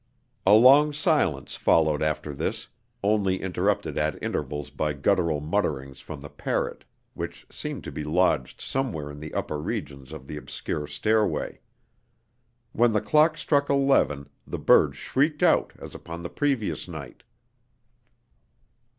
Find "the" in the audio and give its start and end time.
6.21-6.27, 9.19-9.31, 10.25-10.37, 12.93-12.99, 14.47-14.57, 16.23-16.29